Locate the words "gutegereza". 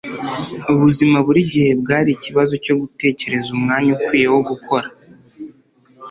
2.81-3.47